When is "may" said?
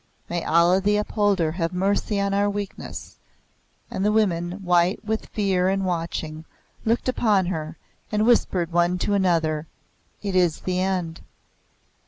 0.29-0.43